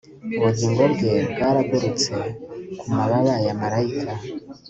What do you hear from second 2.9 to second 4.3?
mababa ya malayika